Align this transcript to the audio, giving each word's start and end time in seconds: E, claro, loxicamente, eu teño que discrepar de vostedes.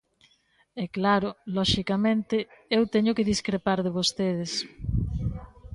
E, 0.83 0.85
claro, 0.95 1.29
loxicamente, 1.57 2.37
eu 2.75 2.83
teño 2.93 3.15
que 3.17 3.29
discrepar 3.31 3.79
de 3.85 3.95
vostedes. 3.97 4.51